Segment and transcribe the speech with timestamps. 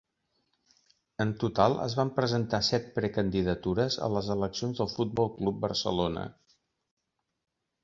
[1.25, 6.27] En total es van presentar set precandidatures a les eleccions del Futbol Club Barcelona.